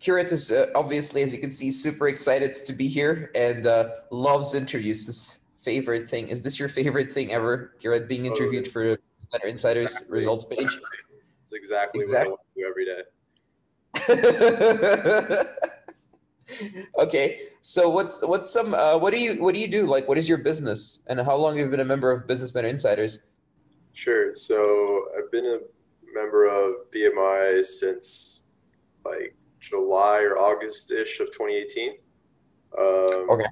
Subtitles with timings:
[0.00, 3.90] Kirat is uh, obviously, as you can see, super excited to be here and uh,
[4.10, 5.06] loves interviews.
[5.06, 8.98] This favorite thing is this your favorite thing ever, Kirat, being oh, interviewed oh, for
[9.32, 10.14] Mentor Insiders exactly.
[10.14, 10.68] results page?
[11.42, 12.30] It's exactly, exactly.
[12.30, 13.02] what I want to do every day.
[17.02, 19.84] okay, so what's what's some uh, what do you what do you do?
[19.84, 22.54] Like, what is your business, and how long have you been a member of Business
[22.54, 23.20] Mentor Insiders?
[23.92, 24.32] Sure.
[24.34, 25.58] So I've been a
[26.14, 28.44] member of BMI since
[29.04, 31.90] like July or August ish of 2018.
[32.76, 33.46] Um, okay.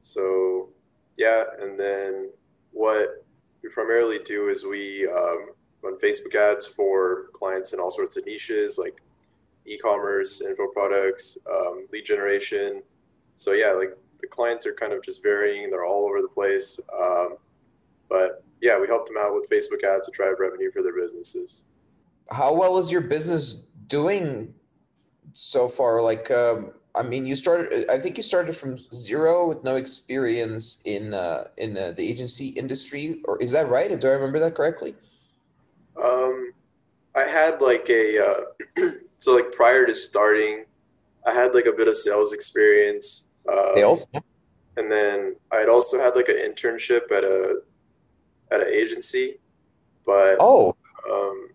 [0.00, 0.70] So,
[1.16, 2.30] yeah, and then
[2.72, 3.24] what
[3.62, 5.50] we primarily do is we um,
[5.82, 9.00] run Facebook ads for clients in all sorts of niches like
[9.66, 12.82] e-commerce, info products, um, lead generation.
[13.34, 16.78] So yeah, like the clients are kind of just varying; they're all over the place.
[16.98, 17.36] Um,
[18.08, 21.64] but yeah, we help them out with Facebook ads to drive revenue for their businesses.
[22.30, 24.54] How well is your business doing
[25.36, 26.02] so far?
[26.02, 27.88] Like, um, I mean, you started.
[27.90, 32.48] I think you started from zero with no experience in uh, in uh, the agency
[32.48, 33.88] industry, or is that right?
[34.00, 34.94] Do I remember that correctly?
[36.02, 36.52] Um,
[37.14, 40.64] I had like a uh, so like prior to starting,
[41.26, 43.28] I had like a bit of sales experience.
[43.48, 44.06] Um, sales.
[44.78, 47.60] And then I had also had like an internship at a
[48.50, 49.38] at an agency,
[50.06, 50.74] but oh,
[51.10, 51.50] um,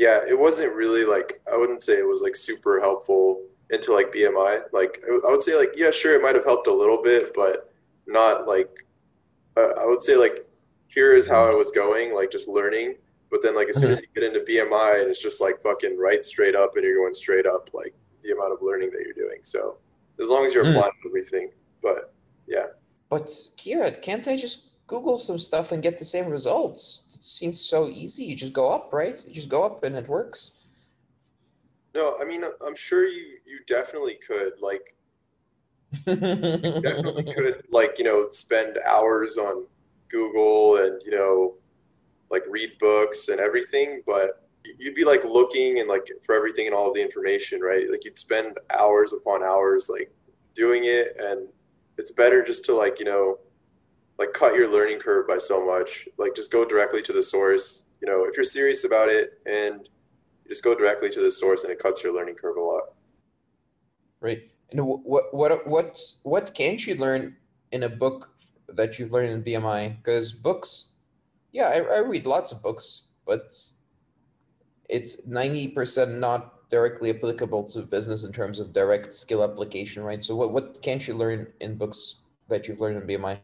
[0.00, 4.10] yeah, it wasn't really like I wouldn't say it was like super helpful into like
[4.10, 4.62] BMI.
[4.72, 7.70] Like I would say like yeah, sure, it might have helped a little bit, but
[8.06, 8.86] not like
[9.58, 10.46] uh, I would say like
[10.88, 12.94] here is how I was going, like just learning.
[13.30, 14.06] But then like as soon as mm-hmm.
[14.14, 17.12] you get into BMI and it's just like fucking right straight up and you're going
[17.12, 19.40] straight up, like the amount of learning that you're doing.
[19.42, 19.76] So
[20.18, 20.70] as long as you're mm.
[20.70, 21.50] applying everything,
[21.82, 22.14] but
[22.48, 22.68] yeah.
[23.10, 23.26] But
[23.58, 27.09] Kirat, can't I just Google some stuff and get the same results?
[27.20, 28.24] Seems so easy.
[28.24, 29.22] You just go up, right?
[29.26, 30.52] You just go up and it works.
[31.94, 34.96] No, I mean, I'm sure you you definitely could like
[36.06, 39.66] you definitely could like you know spend hours on
[40.08, 41.54] Google and you know
[42.30, 44.48] like read books and everything, but
[44.78, 47.90] you'd be like looking and like for everything and all of the information, right?
[47.90, 50.10] Like you'd spend hours upon hours like
[50.54, 51.48] doing it, and
[51.98, 53.38] it's better just to like you know
[54.20, 56.06] like cut your learning curve by so much.
[56.18, 57.86] Like just go directly to the source.
[58.02, 59.88] You know, if you're serious about it and
[60.46, 62.82] just go directly to the source and it cuts your learning curve a lot.
[64.20, 64.42] Right.
[64.70, 67.34] And what what what what can't you learn
[67.72, 68.28] in a book
[68.68, 69.96] that you've learned in BMI?
[69.96, 70.88] Because books,
[71.52, 73.54] yeah, I, I read lots of books, but
[74.90, 80.22] it's ninety percent not directly applicable to business in terms of direct skill application, right?
[80.22, 82.16] So what what can't you learn in books
[82.48, 83.38] that you've learned in BMI?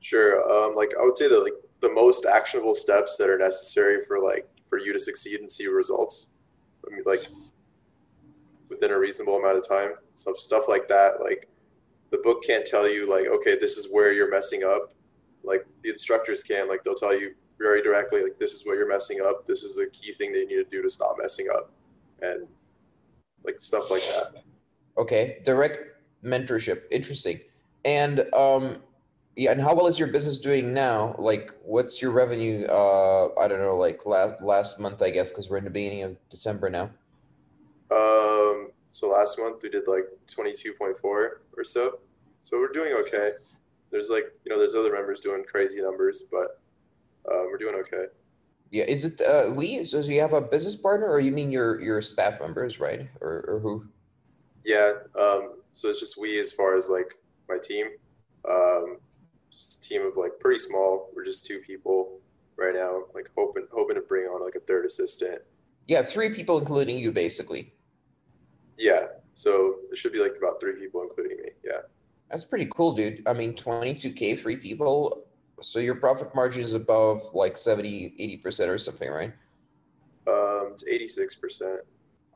[0.00, 0.40] Sure.
[0.50, 4.18] Um, like I would say that like the most actionable steps that are necessary for
[4.18, 6.32] like for you to succeed and see results.
[6.86, 7.22] I mean, like
[8.68, 11.20] within a reasonable amount of time, some stuff like that.
[11.20, 11.48] Like
[12.10, 14.94] the book can't tell you like, okay, this is where you're messing up.
[15.42, 18.88] Like the instructors can, like they'll tell you very directly, like this is what you're
[18.88, 19.46] messing up.
[19.46, 21.72] This is the key thing that you need to do to stop messing up,
[22.22, 22.46] and
[23.44, 24.42] like stuff like that.
[24.96, 27.40] Okay, direct mentorship, interesting.
[27.84, 28.78] And um,
[29.36, 31.14] yeah and how well is your business doing now?
[31.18, 35.48] Like what's your revenue uh i don't know like last last month i guess because
[35.48, 36.90] we're in the beginning of december now.
[37.90, 42.00] Um so last month we did like 22.4 or so.
[42.38, 43.32] So we're doing okay.
[43.90, 46.60] There's like you know there's other members doing crazy numbers but
[47.30, 48.06] uh, we're doing okay.
[48.70, 51.80] Yeah is it uh we so you have a business partner or you mean your
[51.80, 53.08] your staff members right?
[53.20, 53.86] Or, or who?
[54.64, 57.14] Yeah um so it's just we as far as like
[57.48, 57.86] my team.
[58.48, 58.98] Um
[59.60, 61.10] just a team of like pretty small.
[61.14, 62.20] We're just two people
[62.56, 65.42] right now, like hoping hoping to bring on like a third assistant.
[65.86, 67.74] Yeah, three people including you, basically.
[68.78, 71.50] Yeah, so it should be like about three people including me.
[71.64, 71.80] Yeah.
[72.30, 73.22] That's pretty cool, dude.
[73.26, 75.24] I mean, 22k, three people.
[75.60, 79.32] So your profit margin is above like 70, 80% or something, right?
[80.28, 81.78] Um, it's 86%.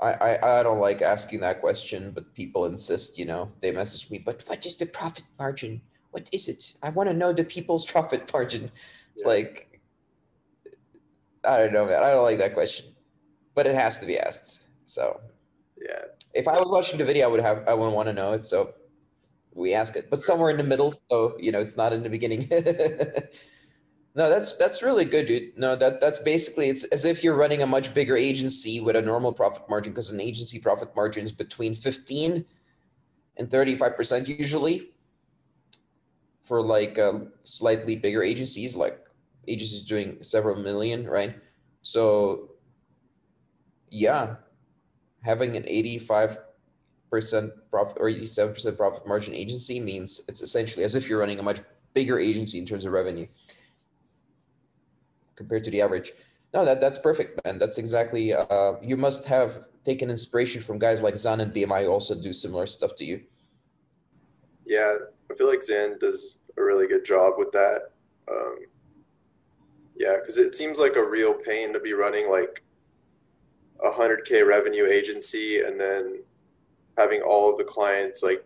[0.00, 4.10] I, I, I don't like asking that question, but people insist, you know, they message
[4.10, 5.80] me, but what is the profit margin?
[6.14, 6.74] What is it?
[6.80, 8.70] I want to know the people's profit margin.
[9.14, 9.28] It's yeah.
[9.28, 9.80] like,
[11.44, 12.02] I don't know, man.
[12.02, 12.86] I don't like that question,
[13.54, 14.68] but it has to be asked.
[14.84, 15.20] So,
[15.82, 16.02] yeah.
[16.32, 18.44] If I was watching the video, I would have, I would want to know it.
[18.44, 18.74] So
[19.54, 20.94] we ask it, but somewhere in the middle.
[21.10, 22.48] So, you know, it's not in the beginning.
[24.14, 25.56] no, that's, that's really good, dude.
[25.58, 29.02] No, that, that's basically, it's as if you're running a much bigger agency with a
[29.02, 32.44] normal profit margin because an agency profit margin is between 15
[33.36, 34.93] and 35% usually
[36.44, 39.00] for like um, slightly bigger agencies, like
[39.48, 41.36] agencies doing several million, right?
[41.82, 42.50] So,
[43.90, 44.36] yeah,
[45.22, 46.38] having an 85
[47.10, 51.38] percent profit or 87 percent profit margin agency means it's essentially as if you're running
[51.38, 51.60] a much
[51.94, 53.26] bigger agency in terms of revenue
[55.36, 56.12] compared to the average.
[56.52, 57.58] No, that that's perfect, man.
[57.58, 58.32] That's exactly.
[58.32, 62.32] Uh, you must have taken inspiration from guys like Zan and BMI who also do
[62.32, 63.22] similar stuff to you.
[64.64, 64.96] Yeah,
[65.34, 67.90] I feel like Zan does a really good job with that.
[68.30, 68.58] Um,
[69.96, 72.62] yeah, because it seems like a real pain to be running like
[73.82, 76.22] a hundred k revenue agency and then
[76.96, 78.44] having all of the clients like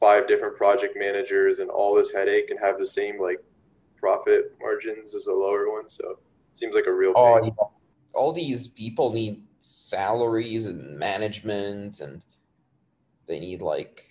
[0.00, 3.38] five different project managers and all this headache and have the same like
[3.96, 5.88] profit margins as a lower one.
[5.88, 6.18] So
[6.52, 7.12] seems like a real.
[7.14, 7.50] Oh, yeah.
[8.12, 12.24] all these people need salaries and management, and
[13.26, 14.02] they need like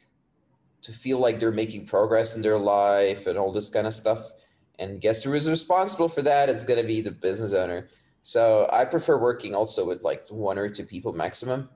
[0.84, 4.20] to feel like they're making progress in their life and all this kind of stuff.
[4.80, 6.50] And guess who is responsible for that?
[6.50, 7.88] It's going to be the business owner.
[8.22, 11.70] So I prefer working also with like one or two people maximum.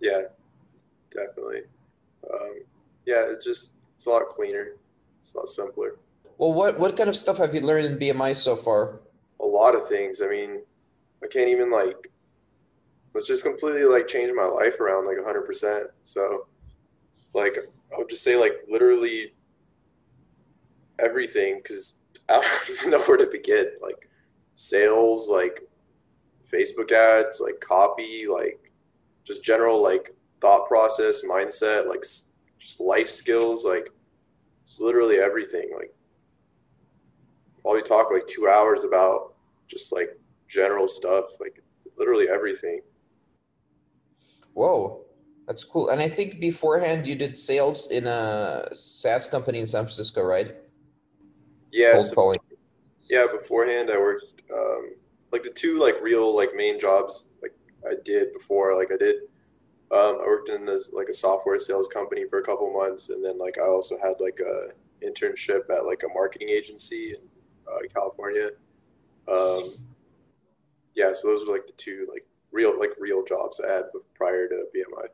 [0.00, 0.22] Yeah,
[1.10, 1.62] definitely.
[2.32, 2.60] Um,
[3.06, 4.74] yeah, it's just it's a lot cleaner.
[5.18, 5.96] It's a lot simpler.
[6.38, 9.00] Well, what what kind of stuff have you learned in BMI so far?
[9.40, 10.22] A lot of things.
[10.22, 10.62] I mean,
[11.22, 12.10] I can't even like.
[13.14, 15.86] Let's just completely like changed my life around like 100%.
[16.04, 16.46] So,
[17.34, 17.56] like,
[17.94, 19.32] I would just say like literally
[20.98, 21.94] everything because
[22.28, 23.66] I don't even know where to begin.
[23.80, 24.08] Like,
[24.58, 25.62] sales, like
[26.52, 28.72] Facebook ads, like copy, like
[29.24, 32.02] just general like thought process, mindset, like
[32.58, 33.90] just life skills, like
[34.80, 35.70] literally everything.
[35.76, 35.94] Like
[37.62, 39.34] probably talk like two hours about
[39.68, 41.62] just like general stuff, like
[41.96, 42.80] literally everything.
[44.54, 45.04] Whoa,
[45.48, 45.88] that's cool.
[45.88, 50.54] And I think beforehand you did sales in a SaaS company in San Francisco, right?
[51.72, 51.98] Yeah.
[51.98, 52.34] So,
[53.10, 53.26] yeah.
[53.32, 54.92] Beforehand, I worked um,
[55.32, 57.54] like the two like real like main jobs like
[57.84, 58.76] I did before.
[58.76, 59.16] Like I did,
[59.90, 63.24] um, I worked in this like a software sales company for a couple months, and
[63.24, 64.68] then like I also had like a
[65.04, 67.14] internship at like a marketing agency.
[67.14, 67.20] in
[67.68, 68.50] uh, California.
[69.30, 69.76] Um,
[70.94, 73.84] yeah, so those were like the two like real like real jobs I had
[74.14, 75.08] prior to BMI.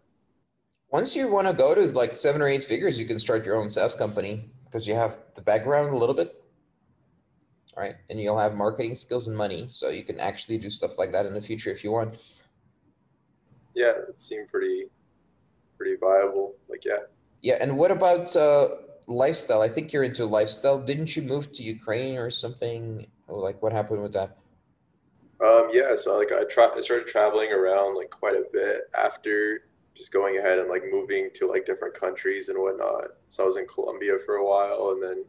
[0.95, 3.57] Once you want to go to like seven or eight figures, you can start your
[3.57, 6.41] own SaaS company because you have the background a little bit,
[7.77, 7.97] right?
[8.09, 11.27] And you'll have marketing skills and money, so you can actually do stuff like that
[11.27, 12.15] in the future if you want.
[13.75, 14.85] Yeah, it seemed pretty
[15.77, 16.55] pretty viable.
[16.69, 17.01] Like yeah.
[17.43, 18.69] Yeah, and what about uh,
[19.09, 19.63] lifestyle.
[19.63, 20.79] I think you're into lifestyle.
[20.79, 23.09] Didn't you move to Ukraine or something?
[23.27, 24.37] like what happened with that?
[25.45, 29.63] Um, yeah, so like I, tra- I started traveling around like quite a bit after
[29.97, 33.11] just going ahead and like moving to like different countries and whatnot.
[33.29, 35.25] So I was in Colombia for a while, and then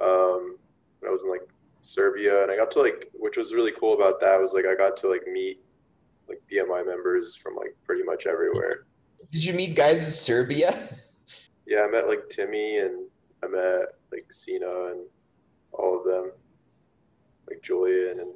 [0.00, 0.56] um,
[1.06, 1.46] I was in like
[1.82, 4.74] Serbia, and I got to like, which was really cool about that was like I
[4.74, 5.60] got to like meet
[6.28, 8.86] like BMI members from like pretty much everywhere.
[9.30, 10.96] Did you meet guys in Serbia?
[11.66, 13.06] yeah, I met like Timmy and
[13.42, 15.06] I met like Cena and
[15.72, 16.32] all of them,
[17.48, 18.30] like Julian, and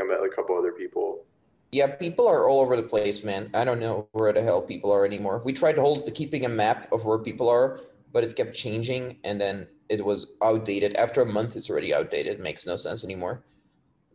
[0.00, 1.24] I met like a couple other people.
[1.72, 3.50] Yeah, people are all over the place, man.
[3.54, 5.40] I don't know where the hell people are anymore.
[5.44, 7.78] We tried to hold keeping a map of where people are,
[8.12, 10.96] but it kept changing, and then it was outdated.
[10.96, 12.34] After a month, it's already outdated.
[12.34, 13.44] It makes no sense anymore.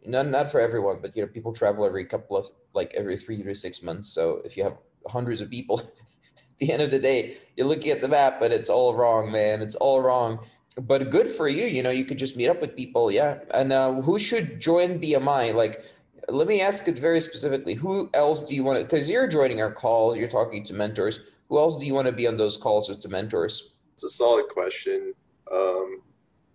[0.05, 3.41] Not not for everyone, but you know, people travel every couple of like every three
[3.41, 4.09] to six months.
[4.09, 7.91] So if you have hundreds of people at the end of the day, you're looking
[7.91, 9.61] at the map, but it's all wrong, man.
[9.61, 10.39] It's all wrong.
[10.77, 11.65] But good for you.
[11.65, 13.09] You know, you could just meet up with people.
[13.11, 13.39] Yeah.
[13.53, 15.53] And uh, who should join BMI?
[15.53, 15.83] Like,
[16.29, 17.73] let me ask it very specifically.
[17.73, 18.85] Who else do you want to?
[18.85, 21.19] Because you're joining our call, you're talking to mentors.
[21.49, 23.73] Who else do you want to be on those calls with the mentors?
[23.93, 25.13] It's a solid question.
[25.51, 26.01] Um,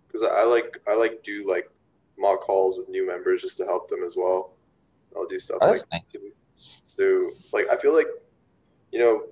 [0.07, 1.69] because I like I like do like
[2.17, 4.53] mock calls with new members just to help them as well.
[5.15, 6.03] I'll do stuff oh, like nice.
[6.83, 8.07] so like I feel like
[8.91, 9.23] you know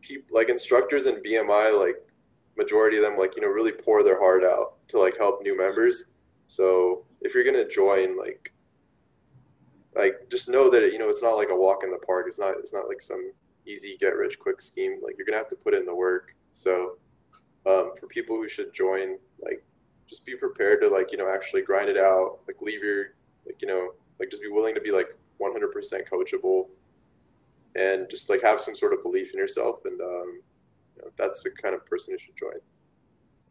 [0.00, 1.96] people like instructors in BMI, like
[2.56, 5.56] majority of them, like you know, really pour their heart out to like help new
[5.56, 6.12] members.
[6.48, 8.52] So if you're gonna join, like,
[9.94, 12.26] like just know that you know it's not like a walk in the park.
[12.28, 12.54] It's not.
[12.58, 13.32] It's not like some
[13.66, 14.96] easy get rich quick scheme.
[15.02, 16.34] Like you're gonna have to put in the work.
[16.52, 16.96] So
[17.66, 19.64] um, for people who should join, like
[20.08, 22.38] just be prepared to like you know actually grind it out.
[22.46, 23.14] Like leave your
[23.46, 25.72] like you know like just be willing to be like 100%
[26.08, 26.66] coachable
[27.74, 30.40] and just like have some sort of belief in yourself and um,
[30.96, 32.54] you know, that's the kind of person you should join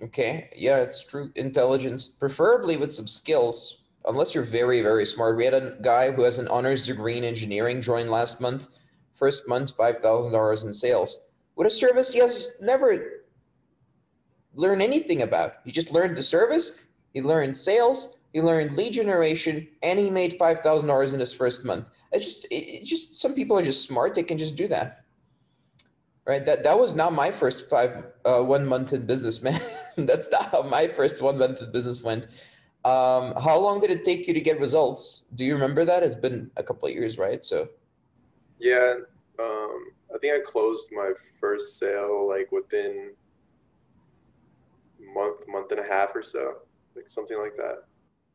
[0.01, 5.45] okay yeah it's true intelligence preferably with some skills unless you're very very smart we
[5.45, 8.69] had a guy who has an honors degree in engineering join last month
[9.15, 11.21] first month $5000 in sales
[11.55, 13.25] What a service he has never
[14.53, 16.79] learned anything about he just learned the service
[17.13, 21.85] he learned sales he learned lead generation and he made $5000 in his first month
[22.11, 25.03] it's just it, it just some people are just smart they can just do that
[26.29, 26.45] Right.
[26.45, 29.59] That that was not my first five uh, one month in business, man.
[29.97, 32.27] That's not how my first one month in business went.
[32.86, 35.24] Um, how long did it take you to get results?
[35.36, 36.01] Do you remember that?
[36.01, 37.43] It's been a couple of years, right?
[37.43, 37.67] So.
[38.57, 38.95] Yeah,
[39.39, 43.13] um, I think I closed my first sale like within
[45.13, 46.59] month, month and a half or so,
[46.95, 47.83] like something like that.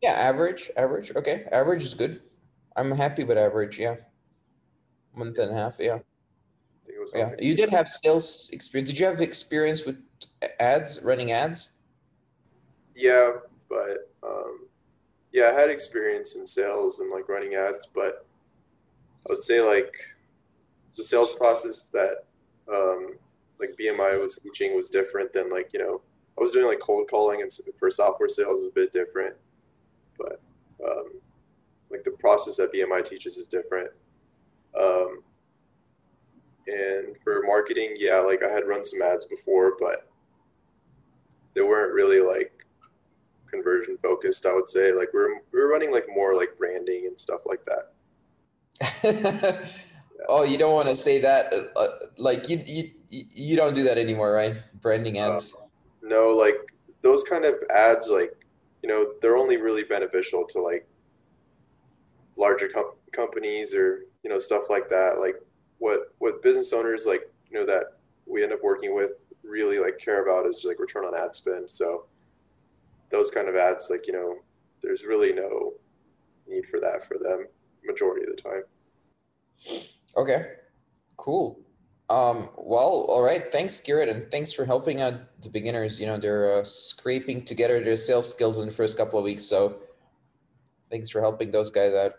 [0.02, 1.14] Yeah, average, average.
[1.16, 2.20] Okay, average is good.
[2.76, 3.78] I'm happy with average.
[3.78, 3.96] Yeah,
[5.14, 5.76] month and a half.
[5.78, 5.98] Yeah.
[7.14, 8.90] yeah, you did have sales experience.
[8.90, 9.96] Did you have experience with
[10.60, 11.70] ads, running ads?
[12.94, 13.32] Yeah,
[13.68, 14.66] but um,
[15.32, 18.26] yeah, I had experience in sales and like running ads, but
[19.28, 19.94] I would say like
[20.96, 22.24] the sales process that
[22.72, 23.16] um,
[23.58, 26.00] like BMI was teaching was different than like you know
[26.38, 29.34] I was doing like cold calling and for software sales is a bit different,
[30.18, 30.40] but
[30.86, 31.12] um,
[31.90, 33.90] like the process that BMI teaches is different.
[34.78, 35.22] Um,
[36.66, 40.08] and for marketing, yeah, like I had run some ads before, but
[41.54, 42.63] they weren't really like
[43.54, 44.46] conversion focused.
[44.46, 47.92] I would say like we're we're running like more like branding and stuff like that.
[50.28, 51.52] Oh, you don't want to say that.
[51.52, 54.56] Uh, uh, like you, you, you don't do that anymore, right?
[54.80, 55.54] Branding uh, ads.
[55.54, 55.66] Uh,
[56.02, 56.56] no, like
[57.02, 58.34] those kind of ads, like
[58.82, 60.86] you know, they're only really beneficial to like
[62.36, 65.18] larger com- companies or you know stuff like that.
[65.20, 65.36] Like
[65.78, 69.98] what what business owners like you know that we end up working with really like
[69.98, 71.70] care about is like return on ad spend.
[71.70, 72.06] So
[73.10, 74.36] those kind of ads, like you know,
[74.82, 75.74] there's really no
[76.46, 77.46] need for that for them
[77.86, 79.82] majority of the time.
[80.16, 80.52] Okay,
[81.16, 81.60] cool.
[82.10, 83.50] Um, well, all right.
[83.50, 85.98] Thanks, Kirat, and thanks for helping out the beginners.
[85.98, 89.44] You know, they're uh, scraping together their sales skills in the first couple of weeks.
[89.44, 89.76] So
[90.90, 92.12] thanks for helping those guys out.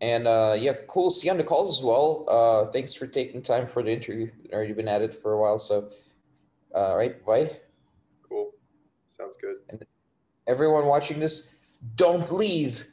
[0.00, 1.10] And uh, yeah, cool.
[1.10, 2.24] See you on the calls as well.
[2.28, 4.30] Uh, thanks for taking time for the interview.
[4.52, 5.58] Already been at it for a while.
[5.58, 5.88] So,
[6.74, 7.50] uh, all right, bye.
[8.28, 8.52] Cool.
[9.06, 9.56] Sounds good.
[9.68, 9.84] And
[10.46, 11.50] everyone watching this,
[11.96, 12.86] don't leave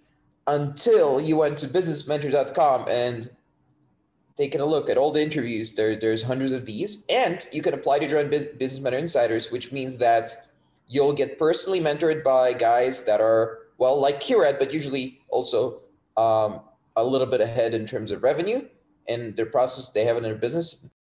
[0.48, 3.30] until you went to businessmentor.com and
[4.38, 5.74] taken a look at all the interviews.
[5.74, 9.72] There, there's hundreds of these, and you can apply to join Business Mentor Insiders, which
[9.72, 10.48] means that
[10.88, 15.82] you'll get personally mentored by guys that are well, like Kirat, but usually also
[16.16, 16.62] um,
[16.96, 18.68] a little bit ahead in terms of revenue
[19.10, 20.88] and their process they have in their business.